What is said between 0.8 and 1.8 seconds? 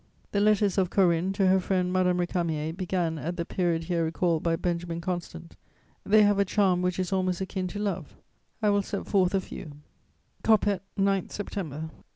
Corinne to her